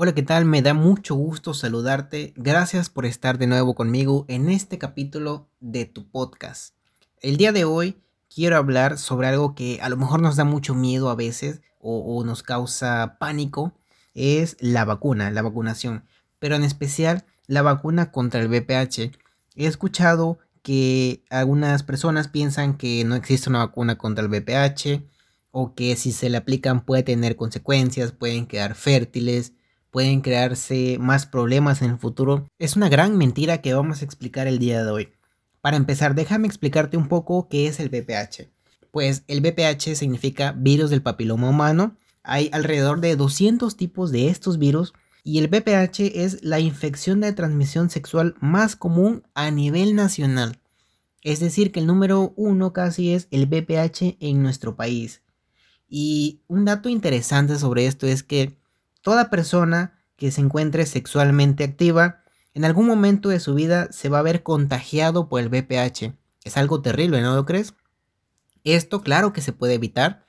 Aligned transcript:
Hola, 0.00 0.14
¿qué 0.14 0.22
tal? 0.22 0.44
Me 0.44 0.62
da 0.62 0.74
mucho 0.74 1.16
gusto 1.16 1.54
saludarte. 1.54 2.32
Gracias 2.36 2.88
por 2.88 3.04
estar 3.04 3.36
de 3.36 3.48
nuevo 3.48 3.74
conmigo 3.74 4.26
en 4.28 4.48
este 4.48 4.78
capítulo 4.78 5.48
de 5.58 5.86
tu 5.86 6.08
podcast. 6.08 6.72
El 7.20 7.36
día 7.36 7.50
de 7.50 7.64
hoy 7.64 7.96
quiero 8.32 8.58
hablar 8.58 8.96
sobre 8.96 9.26
algo 9.26 9.56
que 9.56 9.80
a 9.82 9.88
lo 9.88 9.96
mejor 9.96 10.22
nos 10.22 10.36
da 10.36 10.44
mucho 10.44 10.76
miedo 10.76 11.10
a 11.10 11.16
veces 11.16 11.62
o, 11.80 12.22
nos 12.24 12.44
causa 12.44 13.16
pánico. 13.18 13.72
Es 14.14 14.56
la 14.60 14.84
vacuna, 14.84 15.32
la 15.32 15.42
vacunación. 15.42 16.04
Pero 16.38 16.54
en 16.54 16.62
especial 16.62 17.24
la 17.48 17.62
vacuna 17.62 18.12
contra 18.12 18.40
el 18.40 18.46
VPH. 18.46 19.18
He 19.56 19.66
escuchado 19.66 20.38
que 20.62 21.24
algunas 21.28 21.82
personas 21.82 22.28
piensan 22.28 22.76
que 22.76 23.02
no 23.04 23.16
existe 23.16 23.50
una 23.50 23.66
vacuna 23.66 23.98
contra 23.98 24.24
el 24.24 24.30
VPH 24.30 25.02
o 25.50 25.74
que 25.74 25.96
si 25.96 26.12
se 26.12 26.30
le 26.30 26.36
aplican 26.36 26.84
puede 26.84 27.02
tener 27.02 27.34
consecuencias, 27.34 28.12
pueden 28.12 28.46
quedar 28.46 28.76
fértiles 28.76 29.54
pueden 29.90 30.20
crearse 30.20 30.98
más 31.00 31.26
problemas 31.26 31.82
en 31.82 31.92
el 31.92 31.98
futuro, 31.98 32.46
es 32.58 32.76
una 32.76 32.88
gran 32.88 33.16
mentira 33.16 33.60
que 33.62 33.74
vamos 33.74 34.00
a 34.00 34.04
explicar 34.04 34.46
el 34.46 34.58
día 34.58 34.84
de 34.84 34.90
hoy. 34.90 35.08
Para 35.60 35.76
empezar, 35.76 36.14
déjame 36.14 36.46
explicarte 36.46 36.96
un 36.96 37.08
poco 37.08 37.48
qué 37.48 37.66
es 37.66 37.80
el 37.80 37.88
VPH. 37.88 38.48
Pues 38.90 39.24
el 39.26 39.40
VPH 39.40 39.96
significa 39.96 40.52
virus 40.52 40.90
del 40.90 41.02
papiloma 41.02 41.50
humano. 41.50 41.96
Hay 42.22 42.48
alrededor 42.52 43.00
de 43.00 43.16
200 43.16 43.76
tipos 43.76 44.12
de 44.12 44.28
estos 44.28 44.58
virus 44.58 44.92
y 45.24 45.38
el 45.38 45.48
VPH 45.48 46.24
es 46.24 46.42
la 46.42 46.60
infección 46.60 47.20
de 47.20 47.32
transmisión 47.32 47.90
sexual 47.90 48.34
más 48.40 48.76
común 48.76 49.24
a 49.34 49.50
nivel 49.50 49.94
nacional. 49.94 50.58
Es 51.22 51.40
decir, 51.40 51.72
que 51.72 51.80
el 51.80 51.86
número 51.86 52.32
uno 52.36 52.72
casi 52.72 53.12
es 53.12 53.28
el 53.30 53.46
VPH 53.46 54.16
en 54.20 54.42
nuestro 54.42 54.76
país. 54.76 55.22
Y 55.88 56.40
un 56.48 56.64
dato 56.64 56.88
interesante 56.88 57.58
sobre 57.58 57.86
esto 57.86 58.06
es 58.06 58.22
que 58.22 58.56
Toda 59.02 59.30
persona 59.30 59.98
que 60.16 60.30
se 60.30 60.40
encuentre 60.40 60.86
sexualmente 60.86 61.64
activa 61.64 62.22
en 62.54 62.64
algún 62.64 62.86
momento 62.86 63.28
de 63.28 63.40
su 63.40 63.54
vida 63.54 63.88
se 63.92 64.08
va 64.08 64.18
a 64.18 64.22
ver 64.22 64.42
contagiado 64.42 65.28
por 65.28 65.40
el 65.40 65.48
VPH. 65.48 66.14
Es 66.44 66.56
algo 66.56 66.82
terrible, 66.82 67.22
¿no 67.22 67.36
lo 67.36 67.44
crees? 67.44 67.74
Esto 68.64 69.02
claro 69.02 69.32
que 69.32 69.40
se 69.40 69.52
puede 69.52 69.74
evitar 69.74 70.24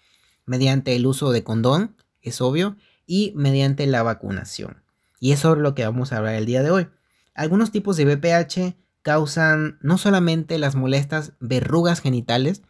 mediante 0.45 0.95
el 0.95 1.05
uso 1.05 1.31
de 1.31 1.43
condón, 1.43 1.95
es 2.21 2.41
obvio, 2.41 2.77
y 3.05 3.33
mediante 3.35 3.87
la 3.87 4.03
vacunación. 4.03 4.83
Y 5.19 5.31
es 5.31 5.43
lo 5.43 5.73
que 5.73 5.85
vamos 5.85 6.11
a 6.11 6.17
hablar 6.17 6.35
el 6.35 6.45
día 6.45 6.61
de 6.61 6.71
hoy. 6.71 6.87
Algunos 7.33 7.71
tipos 7.71 7.97
de 7.97 8.05
VPH 8.05 8.75
causan 9.01 9.79
no 9.81 9.97
solamente 9.97 10.57
las 10.59 10.75
molestas 10.75 11.33
verrugas 11.39 11.99
genitales, 12.01 12.61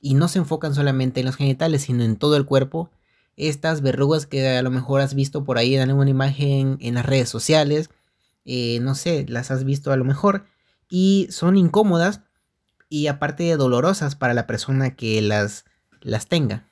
y 0.00 0.14
no 0.14 0.28
se 0.28 0.38
enfocan 0.38 0.74
solamente 0.74 1.20
en 1.20 1.26
los 1.26 1.36
genitales, 1.36 1.82
sino 1.82 2.04
en 2.04 2.16
todo 2.16 2.36
el 2.36 2.44
cuerpo, 2.44 2.90
estas 3.36 3.82
verrugas 3.82 4.26
que 4.26 4.56
a 4.56 4.62
lo 4.62 4.70
mejor 4.70 5.00
has 5.00 5.14
visto 5.14 5.44
por 5.44 5.58
ahí 5.58 5.76
en 5.76 5.88
alguna 5.88 6.10
imagen 6.10 6.78
en 6.80 6.94
las 6.94 7.06
redes 7.06 7.28
sociales, 7.28 7.90
eh, 8.44 8.80
no 8.80 8.94
sé, 8.94 9.26
las 9.28 9.50
has 9.50 9.64
visto 9.64 9.92
a 9.92 9.96
lo 9.96 10.04
mejor, 10.04 10.46
y 10.88 11.28
son 11.30 11.56
incómodas 11.56 12.22
y 12.88 13.08
aparte 13.08 13.44
de 13.44 13.56
dolorosas 13.56 14.14
para 14.14 14.34
la 14.34 14.46
persona 14.46 14.94
que 14.94 15.20
las, 15.20 15.64
las 16.00 16.28
tenga. 16.28 16.68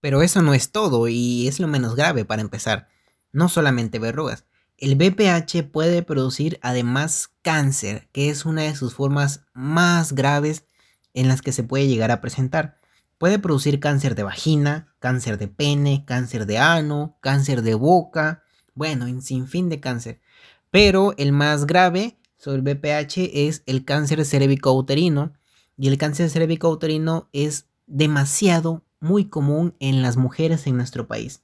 Pero 0.00 0.22
eso 0.22 0.42
no 0.42 0.54
es 0.54 0.70
todo 0.70 1.08
y 1.08 1.48
es 1.48 1.60
lo 1.60 1.66
menos 1.66 1.96
grave 1.96 2.24
para 2.24 2.42
empezar. 2.42 2.88
No 3.32 3.48
solamente 3.48 3.98
verrugas. 3.98 4.44
El 4.76 4.96
BPH 4.96 5.70
puede 5.70 6.02
producir 6.02 6.58
además 6.60 7.30
cáncer, 7.42 8.08
que 8.12 8.28
es 8.28 8.44
una 8.44 8.62
de 8.62 8.76
sus 8.76 8.94
formas 8.94 9.46
más 9.54 10.12
graves 10.12 10.66
en 11.14 11.28
las 11.28 11.40
que 11.40 11.52
se 11.52 11.62
puede 11.62 11.86
llegar 11.86 12.10
a 12.10 12.20
presentar. 12.20 12.76
Puede 13.18 13.38
producir 13.38 13.78
cáncer 13.78 14.14
de 14.16 14.24
vagina, 14.24 14.94
cáncer 14.98 15.38
de 15.38 15.46
pene, 15.46 16.04
cáncer 16.04 16.46
de 16.46 16.58
ano, 16.58 17.16
cáncer 17.20 17.62
de 17.62 17.74
boca, 17.74 18.42
bueno, 18.74 19.06
en 19.06 19.22
fin 19.22 19.68
de 19.68 19.80
cáncer. 19.80 20.20
Pero 20.70 21.14
el 21.16 21.30
más 21.30 21.66
grave 21.66 22.18
sobre 22.36 22.56
el 22.56 22.62
BPH 22.62 23.30
es 23.32 23.62
el 23.66 23.84
cáncer 23.84 24.20
uterino 24.20 25.32
y 25.78 25.88
el 25.88 25.96
cáncer 25.96 26.58
uterino 26.62 27.28
es 27.32 27.66
demasiado 27.86 28.84
muy 28.98 29.26
común 29.26 29.76
en 29.78 30.02
las 30.02 30.16
mujeres 30.16 30.66
en 30.66 30.76
nuestro 30.76 31.06
país. 31.06 31.42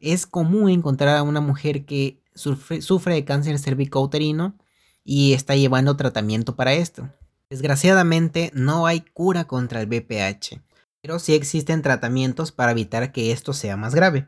Es 0.00 0.26
común 0.26 0.70
encontrar 0.70 1.16
a 1.16 1.22
una 1.22 1.40
mujer 1.40 1.84
que 1.84 2.22
sufre, 2.34 3.14
de 3.14 3.24
cáncer 3.24 3.56
uterino 3.94 4.56
y 5.04 5.34
está 5.34 5.54
llevando 5.54 5.96
tratamiento 5.96 6.56
para 6.56 6.72
esto. 6.72 7.10
Desgraciadamente 7.50 8.50
no 8.54 8.86
hay 8.86 9.02
cura 9.02 9.44
contra 9.44 9.82
el 9.82 9.86
BPH 9.86 10.62
pero 11.04 11.18
sí 11.18 11.34
existen 11.34 11.82
tratamientos 11.82 12.50
para 12.50 12.72
evitar 12.72 13.12
que 13.12 13.30
esto 13.30 13.52
sea 13.52 13.76
más 13.76 13.94
grave. 13.94 14.26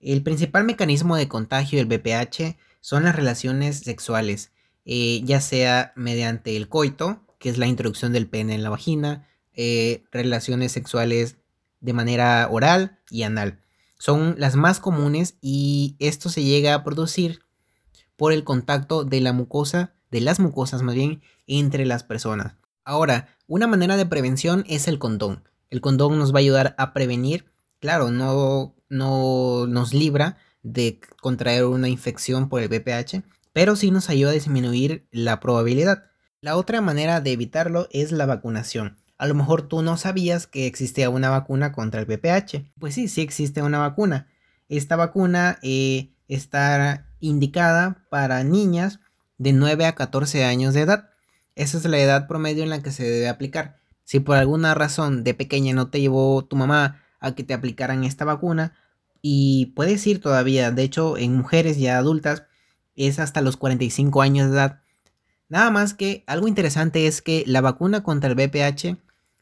El 0.00 0.22
principal 0.22 0.64
mecanismo 0.64 1.16
de 1.16 1.28
contagio 1.28 1.78
del 1.78 1.86
BPH 1.86 2.58
son 2.82 3.04
las 3.04 3.16
relaciones 3.16 3.78
sexuales, 3.78 4.52
eh, 4.84 5.22
ya 5.24 5.40
sea 5.40 5.94
mediante 5.96 6.58
el 6.58 6.68
coito, 6.68 7.22
que 7.38 7.48
es 7.48 7.56
la 7.56 7.68
introducción 7.68 8.12
del 8.12 8.28
pene 8.28 8.54
en 8.54 8.62
la 8.62 8.68
vagina, 8.68 9.26
eh, 9.54 10.04
relaciones 10.12 10.72
sexuales 10.72 11.38
de 11.80 11.94
manera 11.94 12.48
oral 12.50 12.98
y 13.08 13.22
anal. 13.22 13.60
Son 13.98 14.34
las 14.36 14.56
más 14.56 14.80
comunes 14.80 15.36
y 15.40 15.96
esto 16.00 16.28
se 16.28 16.42
llega 16.42 16.74
a 16.74 16.84
producir 16.84 17.40
por 18.16 18.34
el 18.34 18.44
contacto 18.44 19.04
de 19.04 19.22
la 19.22 19.32
mucosa, 19.32 19.94
de 20.10 20.20
las 20.20 20.38
mucosas 20.38 20.82
más 20.82 20.96
bien, 20.96 21.22
entre 21.46 21.86
las 21.86 22.04
personas. 22.04 22.56
Ahora, 22.84 23.38
una 23.46 23.66
manera 23.66 23.96
de 23.96 24.04
prevención 24.04 24.66
es 24.68 24.86
el 24.86 24.98
condón. 24.98 25.44
El 25.74 25.80
condón 25.80 26.20
nos 26.20 26.32
va 26.32 26.36
a 26.36 26.38
ayudar 26.38 26.76
a 26.78 26.92
prevenir, 26.92 27.46
claro, 27.80 28.12
no, 28.12 28.76
no 28.88 29.66
nos 29.66 29.92
libra 29.92 30.36
de 30.62 31.00
contraer 31.20 31.64
una 31.64 31.88
infección 31.88 32.48
por 32.48 32.62
el 32.62 32.68
VPH, 32.68 33.24
pero 33.52 33.74
sí 33.74 33.90
nos 33.90 34.08
ayuda 34.08 34.30
a 34.30 34.34
disminuir 34.34 35.08
la 35.10 35.40
probabilidad. 35.40 36.04
La 36.40 36.54
otra 36.54 36.80
manera 36.80 37.20
de 37.20 37.32
evitarlo 37.32 37.88
es 37.90 38.12
la 38.12 38.24
vacunación. 38.24 38.98
A 39.18 39.26
lo 39.26 39.34
mejor 39.34 39.66
tú 39.66 39.82
no 39.82 39.96
sabías 39.96 40.46
que 40.46 40.68
existía 40.68 41.10
una 41.10 41.28
vacuna 41.28 41.72
contra 41.72 42.00
el 42.00 42.06
VPH. 42.06 42.70
Pues 42.78 42.94
sí, 42.94 43.08
sí 43.08 43.22
existe 43.22 43.60
una 43.60 43.80
vacuna. 43.80 44.28
Esta 44.68 44.94
vacuna 44.94 45.58
eh, 45.62 46.14
está 46.28 47.08
indicada 47.18 48.06
para 48.10 48.44
niñas 48.44 49.00
de 49.38 49.52
9 49.52 49.86
a 49.86 49.96
14 49.96 50.44
años 50.44 50.72
de 50.72 50.82
edad. 50.82 51.10
Esa 51.56 51.78
es 51.78 51.84
la 51.84 51.98
edad 51.98 52.28
promedio 52.28 52.62
en 52.62 52.70
la 52.70 52.80
que 52.80 52.92
se 52.92 53.02
debe 53.02 53.28
aplicar. 53.28 53.82
Si 54.04 54.20
por 54.20 54.36
alguna 54.36 54.74
razón 54.74 55.24
de 55.24 55.34
pequeña 55.34 55.74
no 55.74 55.88
te 55.88 56.00
llevó 56.00 56.44
tu 56.44 56.56
mamá 56.56 57.02
a 57.20 57.34
que 57.34 57.42
te 57.42 57.54
aplicaran 57.54 58.04
esta 58.04 58.24
vacuna, 58.24 58.74
y 59.26 59.72
puedes 59.74 60.06
ir 60.06 60.20
todavía, 60.20 60.70
de 60.70 60.82
hecho 60.82 61.16
en 61.16 61.34
mujeres 61.34 61.78
ya 61.78 61.96
adultas 61.96 62.44
es 62.94 63.18
hasta 63.18 63.40
los 63.40 63.56
45 63.56 64.20
años 64.20 64.50
de 64.50 64.56
edad. 64.56 64.82
Nada 65.48 65.70
más 65.70 65.94
que 65.94 66.24
algo 66.26 66.46
interesante 66.46 67.06
es 67.06 67.22
que 67.22 67.42
la 67.46 67.62
vacuna 67.62 68.02
contra 68.02 68.30
el 68.30 68.36
VPH 68.36 68.98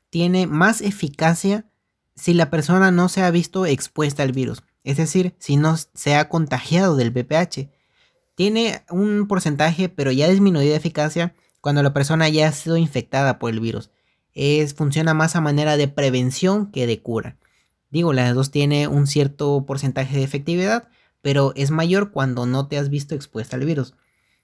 tiene 0.09 0.47
más 0.47 0.83
eficacia 0.83 1.67
si 2.15 2.33
la 2.33 2.49
persona 2.49 2.93
no 2.93 3.09
se 3.09 3.23
ha 3.23 3.31
visto 3.33 3.67
expuesta 3.67 4.23
al 4.23 4.31
virus, 4.31 4.63
es 4.85 4.99
decir, 4.99 5.35
si 5.39 5.57
no 5.57 5.77
se 5.77 6.15
ha 6.15 6.29
contagiado 6.29 6.95
del 6.95 7.11
VPH. 7.11 7.69
Tiene 8.37 8.85
un 8.89 9.27
porcentaje, 9.27 9.89
pero 9.89 10.13
ya 10.13 10.29
disminuida 10.29 10.71
de 10.71 10.77
eficacia 10.77 11.35
cuando 11.61 11.83
la 11.83 11.93
persona 11.93 12.29
ya 12.29 12.47
ha 12.47 12.53
sido 12.53 12.77
infectada 12.77 13.41
por 13.41 13.51
el 13.51 13.59
virus 13.59 13.91
es, 14.35 14.75
funciona 14.75 15.15
más 15.15 15.37
a 15.37 15.41
manera 15.41 15.77
de 15.77 15.89
prevención 15.89 16.71
que 16.71 16.87
de 16.87 17.01
cura. 17.01 17.37
Digo, 17.91 18.13
las 18.13 18.35
dos 18.35 18.51
tiene 18.51 18.89
un 18.89 19.07
cierto 19.07 19.65
porcentaje 19.67 20.17
de 20.17 20.25
efectividad, 20.25 20.89
pero 21.21 21.53
es 21.57 21.71
mayor 21.71 22.11
cuando 22.11 22.47
no 22.47 22.67
te 22.67 22.79
has 22.79 22.89
visto 22.89 23.15
expuesta 23.15 23.57
al 23.57 23.65
virus. 23.65 23.95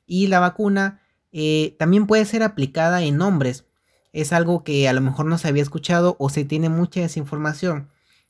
Y 0.06 0.26
la 0.26 0.40
vacuna 0.40 1.00
eh, 1.32 1.76
también 1.78 2.06
puede 2.06 2.24
ser 2.24 2.42
aplicada 2.42 3.02
en 3.02 3.20
hombres. 3.20 3.64
Es 4.12 4.32
algo 4.32 4.64
que 4.64 4.88
a 4.88 4.92
lo 4.92 5.00
mejor 5.00 5.26
no 5.26 5.38
se 5.38 5.48
había 5.48 5.62
escuchado 5.62 6.16
o 6.18 6.30
se 6.30 6.44
tiene 6.44 6.68
mucha 6.68 7.00
desinformación. 7.00 7.88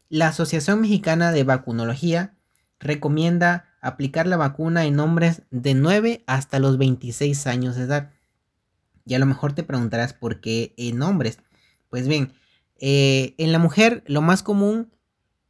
La 0.09 0.29
Asociación 0.29 0.81
Mexicana 0.81 1.33
de 1.33 1.45
Vacunología 1.45 2.35
recomienda 2.81 3.67
aplicar 3.81 4.27
la 4.27 4.37
vacuna 4.37 4.85
en 4.85 4.99
hombres 5.01 5.43
de 5.51 5.75
9 5.75 6.25
hasta 6.27 6.59
los 6.59 6.79
26 6.79 7.47
años 7.47 7.77
de 7.77 7.85
edad. 7.85 8.11
Y 9.05 9.15
a 9.15 9.19
lo 9.19 9.27
mejor 9.27 9.53
te 9.53 9.63
preguntarás 9.63 10.13
por 10.13 10.41
qué 10.41 10.75
en 10.77 11.03
hombres. 11.03 11.39
Pues 11.89 12.09
bien, 12.09 12.33
eh, 12.81 13.35
en 13.39 13.53
la 13.53 13.59
mujer 13.59 14.05
lo 14.07 14.23
más 14.23 14.43
común 14.43 14.91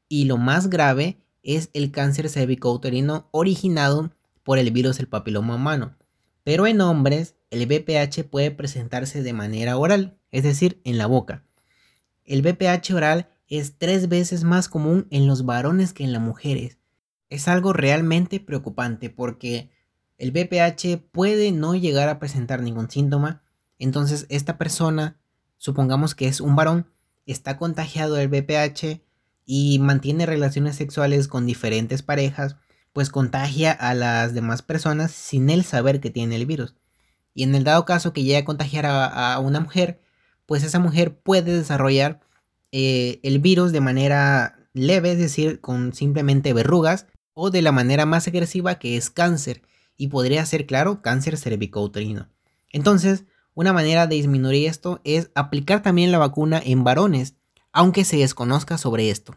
y 0.08 0.24
lo 0.24 0.36
más 0.36 0.70
grave 0.70 1.18
es 1.42 1.70
el 1.72 1.90
cáncer 1.90 2.28
cervicouterino 2.28 3.28
originado 3.30 4.10
por 4.42 4.58
el 4.58 4.70
virus 4.70 4.96
del 4.98 5.08
papiloma 5.08 5.56
humano. 5.56 5.96
Pero 6.44 6.66
en 6.66 6.80
hombres 6.80 7.34
el 7.50 7.66
BPH 7.66 8.24
puede 8.24 8.50
presentarse 8.50 9.22
de 9.22 9.32
manera 9.32 9.76
oral, 9.76 10.18
es 10.30 10.42
decir, 10.42 10.80
en 10.84 10.98
la 10.98 11.06
boca. 11.06 11.44
El 12.24 12.42
BPH 12.42 12.94
oral 12.94 13.28
es 13.48 13.78
tres 13.78 14.08
veces 14.08 14.44
más 14.44 14.68
común 14.68 15.06
en 15.10 15.26
los 15.26 15.44
varones 15.44 15.92
que 15.92 16.04
en 16.04 16.12
las 16.12 16.20
mujeres. 16.20 16.78
Es 17.30 17.48
algo 17.48 17.72
realmente 17.72 18.40
preocupante 18.40 19.10
porque 19.10 19.70
el 20.18 20.32
BPH 20.32 20.98
puede 21.10 21.52
no 21.52 21.74
llegar 21.74 22.08
a 22.08 22.18
presentar 22.18 22.62
ningún 22.62 22.90
síntoma, 22.90 23.40
entonces 23.78 24.26
esta 24.28 24.58
persona 24.58 25.18
supongamos 25.58 26.14
que 26.14 26.28
es 26.28 26.40
un 26.40 26.56
varón, 26.56 26.86
está 27.26 27.56
contagiado 27.56 28.14
del 28.14 28.28
VPH 28.28 29.02
y 29.44 29.78
mantiene 29.78 30.26
relaciones 30.26 30.76
sexuales 30.76 31.28
con 31.28 31.46
diferentes 31.46 32.02
parejas, 32.02 32.56
pues 32.92 33.10
contagia 33.10 33.72
a 33.72 33.94
las 33.94 34.34
demás 34.34 34.62
personas 34.62 35.10
sin 35.10 35.50
él 35.50 35.64
saber 35.64 36.00
que 36.00 36.10
tiene 36.10 36.36
el 36.36 36.46
virus. 36.46 36.74
Y 37.34 37.44
en 37.44 37.54
el 37.54 37.64
dado 37.64 37.84
caso 37.84 38.12
que 38.12 38.22
llegue 38.22 38.38
a 38.38 38.44
contagiar 38.44 38.86
a, 38.86 39.38
una 39.38 39.60
mujer, 39.60 40.00
pues 40.46 40.64
esa 40.64 40.78
mujer 40.78 41.18
puede 41.18 41.56
desarrollar 41.56 42.20
eh, 42.72 43.20
el 43.22 43.38
virus 43.38 43.72
de 43.72 43.80
manera 43.80 44.58
leve, 44.72 45.12
es 45.12 45.18
decir, 45.18 45.60
con 45.60 45.94
simplemente 45.94 46.52
verrugas, 46.52 47.06
o 47.34 47.50
de 47.50 47.62
la 47.62 47.72
manera 47.72 48.06
más 48.06 48.26
agresiva 48.26 48.78
que 48.78 48.96
es 48.96 49.10
cáncer, 49.10 49.62
y 49.96 50.08
podría 50.08 50.44
ser, 50.46 50.66
claro, 50.66 51.02
cáncer 51.02 51.36
cervicouterino. 51.36 52.28
Entonces, 52.70 53.24
una 53.58 53.72
manera 53.72 54.06
de 54.06 54.14
disminuir 54.14 54.68
esto 54.68 55.00
es 55.02 55.32
aplicar 55.34 55.82
también 55.82 56.12
la 56.12 56.18
vacuna 56.18 56.62
en 56.64 56.84
varones, 56.84 57.34
aunque 57.72 58.04
se 58.04 58.18
desconozca 58.18 58.78
sobre 58.78 59.10
esto. 59.10 59.34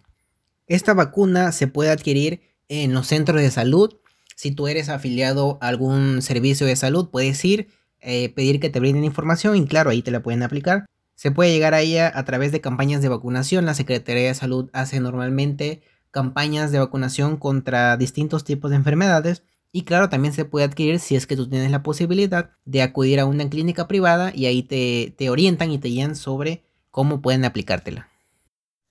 Esta 0.68 0.94
vacuna 0.94 1.52
se 1.52 1.66
puede 1.66 1.90
adquirir 1.90 2.42
en 2.70 2.94
los 2.94 3.08
centros 3.08 3.42
de 3.42 3.50
salud. 3.50 3.98
Si 4.36 4.52
tú 4.52 4.68
eres 4.68 4.90
afiliado 4.90 5.58
a 5.60 5.70
algún 5.70 6.22
servicio 6.22 6.68
de 6.68 6.76
salud, 6.76 7.10
puedes 7.10 7.44
ir, 7.44 7.70
eh, 8.00 8.30
pedir 8.30 8.60
que 8.60 8.70
te 8.70 8.80
brinden 8.80 9.06
información 9.06 9.58
y 9.58 9.66
claro, 9.66 9.90
ahí 9.90 10.04
te 10.04 10.12
la 10.12 10.22
pueden 10.22 10.44
aplicar. 10.44 10.86
Se 11.16 11.32
puede 11.32 11.52
llegar 11.52 11.74
a 11.74 11.82
ella 11.82 12.12
a 12.14 12.24
través 12.24 12.52
de 12.52 12.62
campañas 12.62 13.02
de 13.02 13.10
vacunación. 13.10 13.66
La 13.66 13.74
Secretaría 13.74 14.28
de 14.28 14.36
Salud 14.36 14.70
hace 14.72 15.00
normalmente 15.00 15.82
campañas 16.12 16.72
de 16.72 16.78
vacunación 16.78 17.38
contra 17.38 17.98
distintos 17.98 18.44
tipos 18.44 18.70
de 18.70 18.78
enfermedades. 18.78 19.42
Y 19.72 19.84
claro, 19.84 20.10
también 20.10 20.34
se 20.34 20.46
puede 20.46 20.66
adquirir 20.66 21.00
si 21.00 21.16
es 21.16 21.26
que 21.26 21.36
tú 21.36 21.48
tienes 21.48 21.72
la 21.72 21.84
posibilidad 21.84 22.52
de 22.66 22.82
acudir 22.82 23.20
a 23.20 23.26
una 23.26 23.50
clínica 23.50 23.88
privada 23.88 24.32
y 24.36 24.46
ahí 24.46 24.64
te, 24.64 25.14
te 25.18 25.30
orientan 25.30 25.72
y 25.72 25.78
te 25.78 25.88
guían 25.88 26.16
sobre 26.16 26.64
cómo 26.90 27.22
pueden 27.22 27.46
aplicártela. 27.46 28.10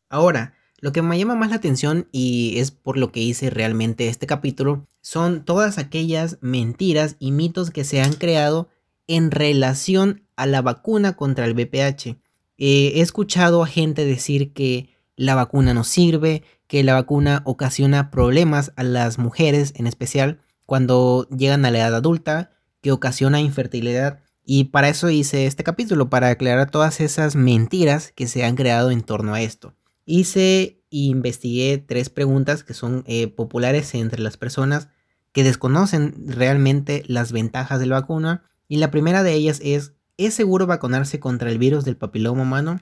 Ahora, 0.09 0.55
lo 0.81 0.93
que 0.93 1.03
me 1.03 1.19
llama 1.19 1.35
más 1.35 1.50
la 1.50 1.56
atención 1.56 2.09
y 2.11 2.55
es 2.56 2.71
por 2.71 2.97
lo 2.97 3.12
que 3.12 3.21
hice 3.21 3.50
realmente 3.50 4.09
este 4.09 4.27
capítulo 4.27 4.87
son 5.03 5.44
todas 5.44 5.77
aquellas 5.77 6.38
mentiras 6.41 7.17
y 7.19 7.32
mitos 7.32 7.71
que 7.71 7.85
se 7.85 8.00
han 8.00 8.15
creado 8.15 8.69
en 9.06 9.31
relación 9.31 10.23
a 10.37 10.47
la 10.47 10.62
vacuna 10.62 11.17
contra 11.17 11.44
el 11.44 11.55
VPH. 11.55 12.17
Eh, 12.56 12.93
he 12.94 13.00
escuchado 13.00 13.62
a 13.62 13.67
gente 13.67 14.06
decir 14.06 14.55
que 14.55 14.88
la 15.17 15.35
vacuna 15.35 15.75
no 15.75 15.85
sirve, 15.85 16.43
que 16.67 16.82
la 16.82 16.94
vacuna 16.94 17.43
ocasiona 17.44 18.11
problemas 18.11 18.73
a 18.77 18.82
las 18.82 19.19
mujeres 19.19 19.75
en 19.77 19.87
especial 19.87 20.41
cuando 20.70 21.26
llegan 21.37 21.64
a 21.64 21.72
la 21.72 21.78
edad 21.78 21.96
adulta, 21.96 22.52
que 22.81 22.93
ocasiona 22.93 23.40
infertilidad. 23.40 24.20
Y 24.44 24.67
para 24.67 24.88
eso 24.88 25.11
hice 25.11 25.46
este 25.46 25.64
capítulo, 25.64 26.11
para 26.11 26.28
aclarar 26.28 26.70
todas 26.70 27.00
esas 27.00 27.34
mentiras 27.34 28.12
que 28.14 28.28
se 28.28 28.44
han 28.44 28.55
creado 28.55 28.93
en 28.93 29.02
torno 29.02 29.34
a 29.34 29.43
esto. 29.43 29.75
Hice 30.05 30.81
e 30.93 30.96
investigué 30.96 31.78
tres 31.78 32.08
preguntas 32.08 32.62
que 32.62 32.75
son 32.75 33.02
eh, 33.08 33.26
populares 33.26 33.96
entre 33.96 34.22
las 34.22 34.37
personas 34.37 34.87
que 35.32 35.43
desconocen 35.43 36.14
realmente 36.28 37.02
las 37.08 37.32
ventajas 37.32 37.81
de 37.81 37.87
la 37.87 37.99
vacuna. 37.99 38.44
Y 38.69 38.76
la 38.76 38.93
primera 38.93 39.25
de 39.25 39.32
ellas 39.32 39.61
es, 39.64 39.94
¿es 40.19 40.34
seguro 40.34 40.69
vacunarse 40.69 41.19
contra 41.19 41.50
el 41.50 41.58
virus 41.58 41.84
del 41.84 41.96
papiloma 41.96 42.43
humano? 42.43 42.81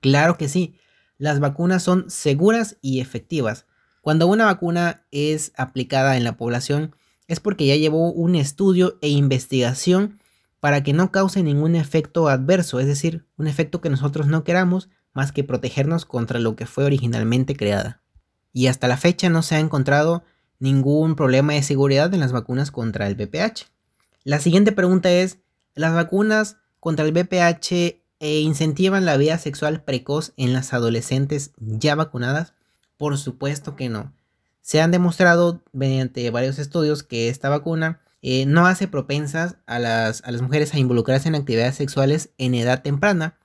Claro 0.00 0.38
que 0.38 0.48
sí, 0.48 0.78
las 1.18 1.40
vacunas 1.40 1.82
son 1.82 2.08
seguras 2.08 2.78
y 2.80 3.00
efectivas. 3.00 3.66
Cuando 4.06 4.28
una 4.28 4.44
vacuna 4.44 5.04
es 5.10 5.50
aplicada 5.56 6.16
en 6.16 6.22
la 6.22 6.36
población 6.36 6.94
es 7.26 7.40
porque 7.40 7.66
ya 7.66 7.74
llevó 7.74 8.12
un 8.12 8.36
estudio 8.36 8.98
e 9.02 9.08
investigación 9.08 10.20
para 10.60 10.84
que 10.84 10.92
no 10.92 11.10
cause 11.10 11.42
ningún 11.42 11.74
efecto 11.74 12.28
adverso, 12.28 12.78
es 12.78 12.86
decir, 12.86 13.26
un 13.36 13.48
efecto 13.48 13.80
que 13.80 13.90
nosotros 13.90 14.28
no 14.28 14.44
queramos 14.44 14.90
más 15.12 15.32
que 15.32 15.42
protegernos 15.42 16.04
contra 16.04 16.38
lo 16.38 16.54
que 16.54 16.66
fue 16.66 16.84
originalmente 16.84 17.56
creada. 17.56 18.00
Y 18.52 18.68
hasta 18.68 18.86
la 18.86 18.96
fecha 18.96 19.28
no 19.28 19.42
se 19.42 19.56
ha 19.56 19.58
encontrado 19.58 20.22
ningún 20.60 21.16
problema 21.16 21.54
de 21.54 21.64
seguridad 21.64 22.14
en 22.14 22.20
las 22.20 22.30
vacunas 22.30 22.70
contra 22.70 23.08
el 23.08 23.16
VPH. 23.16 23.66
La 24.22 24.38
siguiente 24.38 24.70
pregunta 24.70 25.10
es, 25.10 25.38
¿las 25.74 25.92
vacunas 25.92 26.58
contra 26.78 27.04
el 27.04 27.10
VPH 27.10 27.72
eh, 28.20 28.38
incentivan 28.38 29.04
la 29.04 29.16
vida 29.16 29.36
sexual 29.38 29.82
precoz 29.82 30.32
en 30.36 30.52
las 30.52 30.72
adolescentes 30.72 31.50
ya 31.58 31.96
vacunadas? 31.96 32.55
Por 32.96 33.18
supuesto 33.18 33.76
que 33.76 33.88
no. 33.88 34.12
Se 34.62 34.80
han 34.80 34.90
demostrado 34.90 35.62
mediante 35.72 36.28
varios 36.30 36.58
estudios 36.58 37.02
que 37.02 37.28
esta 37.28 37.48
vacuna 37.48 38.00
eh, 38.22 38.46
no 38.46 38.66
hace 38.66 38.88
propensas 38.88 39.56
a 39.66 39.78
las, 39.78 40.22
a 40.24 40.32
las 40.32 40.42
mujeres 40.42 40.74
a 40.74 40.78
involucrarse 40.78 41.28
en 41.28 41.36
actividades 41.36 41.76
sexuales 41.76 42.30
en 42.38 42.54
edad 42.54 42.82
temprana, 42.82 43.38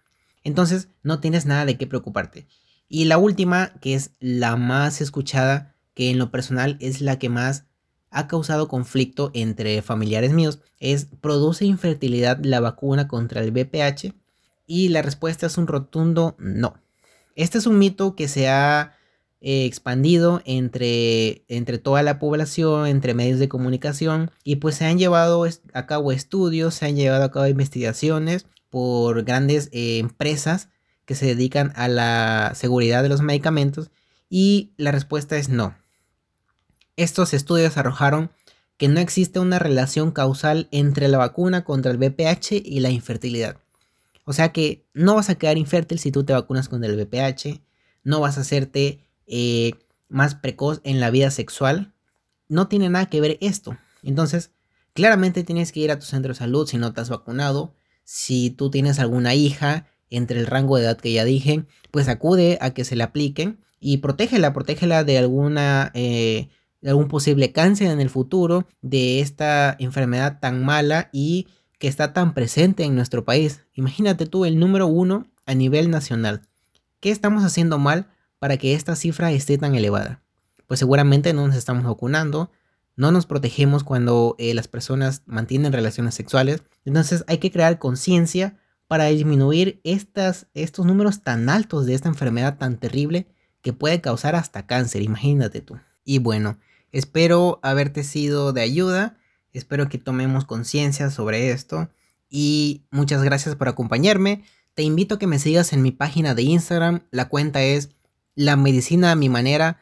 entonces 0.44 0.88
no 1.03 1.19
tienes 1.19 1.45
nada 1.45 1.65
de 1.65 1.77
qué 1.77 1.86
preocuparte. 1.86 2.48
Y 2.88 3.06
la 3.06 3.18
última, 3.18 3.74
que 3.80 3.94
es 3.94 4.12
la 4.19 4.56
más 4.56 5.00
escuchada, 5.00 5.75
que 5.94 6.09
en 6.09 6.18
lo 6.18 6.31
personal 6.31 6.77
es 6.80 7.01
la 7.01 7.19
que 7.19 7.30
más 7.30 7.65
ha 8.09 8.27
causado 8.27 8.68
conflicto 8.68 9.31
entre 9.33 9.81
familiares 9.81 10.33
míos, 10.33 10.59
es 10.80 11.06
¿produce 11.21 11.65
infertilidad 11.65 12.39
la 12.44 12.59
vacuna 12.59 13.07
contra 13.07 13.42
el 13.42 13.51
VPH? 13.51 14.13
Y 14.68 14.89
la 14.89 15.01
respuesta 15.01 15.45
es 15.45 15.57
un 15.57 15.68
rotundo 15.68 16.36
no. 16.38 16.81
Este 17.36 17.57
es 17.57 17.65
un 17.65 17.77
mito 17.77 18.15
que 18.15 18.27
se 18.27 18.50
ha 18.50 18.98
eh, 19.41 19.65
expandido 19.65 20.41
entre, 20.45 21.43
entre 21.47 21.79
toda 21.79 22.03
la 22.03 22.19
población, 22.19 22.85
entre 22.85 23.15
medios 23.15 23.39
de 23.39 23.49
comunicación, 23.49 24.29
y 24.43 24.57
pues 24.57 24.75
se 24.75 24.85
han 24.85 24.99
llevado 24.99 25.45
a 25.73 25.85
cabo 25.88 26.11
estudios, 26.11 26.75
se 26.75 26.85
han 26.85 26.95
llevado 26.95 27.23
a 27.23 27.31
cabo 27.31 27.47
investigaciones 27.47 28.45
por 28.69 29.23
grandes 29.23 29.69
eh, 29.71 29.97
empresas 29.97 30.69
que 31.05 31.15
se 31.15 31.25
dedican 31.25 31.73
a 31.75 31.88
la 31.88 32.53
seguridad 32.55 33.03
de 33.03 33.09
los 33.09 33.21
medicamentos 33.21 33.89
y 34.29 34.71
la 34.77 34.91
respuesta 34.91 35.35
es 35.38 35.49
no. 35.49 35.75
Estos 36.95 37.33
estudios 37.33 37.77
arrojaron 37.77 38.31
que 38.77 38.88
no 38.88 38.99
existe 38.99 39.39
una 39.39 39.59
relación 39.59 40.11
causal 40.11 40.67
entre 40.71 41.07
la 41.07 41.17
vacuna 41.17 41.63
contra 41.63 41.91
el 41.91 41.97
VPH 41.97 42.61
y 42.63 42.79
la 42.79 42.91
infertilidad. 42.91 43.57
O 44.23 44.33
sea 44.33 44.51
que 44.51 44.85
no 44.93 45.15
vas 45.15 45.29
a 45.29 45.35
quedar 45.35 45.57
infértil 45.57 45.99
si 45.99 46.11
tú 46.11 46.23
te 46.23 46.33
vacunas 46.33 46.69
con 46.69 46.83
el 46.83 46.95
VPH, 46.95 47.61
no 48.03 48.19
vas 48.19 48.38
a 48.38 48.41
hacerte 48.41 49.03
eh, 49.31 49.72
más 50.10 50.36
precoz 50.36 50.81
en 50.83 51.00
la 51.00 51.10
vida 51.10 51.31
sexual. 51.31 51.95
No 52.48 52.68
tiene 52.68 52.89
nada 52.89 53.07
que 53.07 53.22
ver 53.22 53.39
esto. 53.42 53.75
Entonces, 54.04 54.51
claramente 54.94 55.44
tienes 55.44 55.72
que 55.72 55.80
ir 55.80 55.89
a 55.89 55.98
tu 55.98 56.06
centro 56.06 56.33
de 56.33 56.38
salud 56.38 56.68
si 56.68 56.78
no 56.78 56.94
te 56.94 57.01
has 57.01 57.10
vacunado 57.10 57.74
si 58.04 58.50
tú 58.50 58.69
tienes 58.69 59.00
alguna 59.00 59.36
hija 59.36 59.88
entre 60.10 60.39
el 60.39 60.48
rango 60.48 60.75
de 60.75 60.83
edad 60.83 60.98
que 60.98 61.13
ya 61.13 61.24
dije, 61.24 61.66
pues 61.92 62.10
acude 62.10 62.57
a 62.60 62.72
que 62.72 62.83
se 62.83 62.98
le 62.98 63.04
apliquen 63.04 63.60
y 63.80 63.98
protégela, 63.98 64.51
protégela 64.51 65.06
de 65.06 65.18
alguna 65.18 65.92
eh, 65.94 66.50
de 66.81 66.89
algún 66.89 67.07
posible 67.07 67.51
cáncer 67.51 67.89
en 67.89 68.01
el 68.01 68.10
futuro, 68.10 68.68
de 68.81 69.22
esta 69.22 69.75
enfermedad 69.80 70.39
tan 70.42 70.63
mala 70.65 71.10
y 71.13 71.48
que 71.77 71.88
está 71.88 72.12
tan 72.12 72.34
presente 72.34 72.84
en 72.84 72.96
nuestro 72.96 73.24
país. 73.24 73.62
Imagínate 73.75 74.25
tú 74.25 74.46
el 74.46 74.60
número 74.60 74.88
uno 74.88 75.27
a 75.46 75.53
nivel 75.53 75.89
nacional. 75.89 76.41
¿Qué 77.00 77.12
estamos 77.12 77.44
haciendo 77.44 77.77
mal 77.77 78.10
para 78.41 78.57
que 78.57 78.74
esta 78.74 78.95
cifra 78.95 79.31
esté 79.31 79.60
tan 79.60 79.75
elevada? 79.75 80.24
Pues 80.65 80.79
seguramente 80.79 81.31
no 81.31 81.45
nos 81.45 81.55
estamos 81.55 81.83
vacunando, 81.83 82.50
no 82.95 83.12
nos 83.12 83.27
protegemos 83.27 83.83
cuando 83.83 84.36
eh, 84.39 84.55
las 84.55 84.67
personas 84.67 85.21
mantienen 85.27 85.71
relaciones 85.71 86.15
sexuales. 86.15 86.63
Entonces 86.83 87.24
hay 87.27 87.38
que 87.38 87.51
crear 87.51 87.77
conciencia 87.77 88.57
para 88.88 89.05
disminuir 89.05 89.79
estas, 89.83 90.48
estos 90.55 90.88
números 90.88 91.21
tan 91.21 91.50
altos 91.50 91.86
de 91.86 91.93
esta 91.93 92.10
enfermedad 92.10 92.57
tan 92.57 92.77
terrible 92.77 93.27
que 93.62 93.74
puede 93.74 94.01
causar 94.01 94.36
hasta 94.36 94.65
cáncer, 94.65 95.03
imagínate 95.03 95.62
tú. 95.62 95.77
Y 96.03 96.17
bueno, 96.17 96.57
espero 96.91 97.60
haberte 97.62 98.03
sido 98.03 98.53
de 98.53 98.62
ayuda, 98.62 99.19
espero 99.53 99.88
que 99.88 100.00
tomemos 100.00 100.45
conciencia 100.45 101.12
sobre 101.12 101.51
esto 101.51 101.89
y 102.27 102.86
muchas 102.89 103.21
gracias 103.21 103.55
por 103.55 103.67
acompañarme. 103.67 104.45
Te 104.74 104.81
invito 104.81 105.15
a 105.15 105.19
que 105.19 105.27
me 105.27 105.38
sigas 105.38 105.74
en 105.74 105.83
mi 105.83 105.91
página 105.91 106.33
de 106.33 106.41
Instagram, 106.41 107.03
la 107.12 107.29
cuenta 107.29 107.62
es 107.62 107.91
La 108.35 108.55
Medicina 108.55 109.11
a 109.11 109.15
mi 109.15 109.29
manera, 109.29 109.81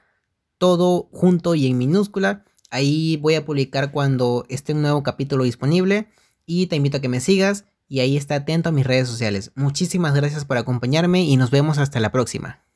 todo 0.58 1.10
junto 1.12 1.56
y 1.56 1.68
en 1.68 1.78
minúscula. 1.78 2.44
Ahí 2.72 3.18
voy 3.18 3.36
a 3.36 3.46
publicar 3.46 3.92
cuando 3.92 4.46
esté 4.50 4.74
un 4.74 4.82
nuevo 4.82 5.04
capítulo 5.04 5.44
disponible 5.44 6.08
y 6.46 6.68
te 6.68 6.76
invito 6.76 6.98
a 6.98 7.02
que 7.02 7.10
me 7.10 7.20
sigas 7.20 7.66
y 7.88 8.02
ahí 8.02 8.18
está 8.18 8.36
atento 8.36 8.70
a 8.70 8.72
mis 8.72 8.86
redes 8.86 9.08
sociales. 9.08 9.52
Muchísimas 9.56 10.14
gracias 10.14 10.46
por 10.46 10.58
acompañarme 10.58 11.24
y 11.24 11.36
nos 11.38 11.50
vemos 11.52 11.80
hasta 11.80 12.00
la 12.00 12.12
próxima. 12.12 12.69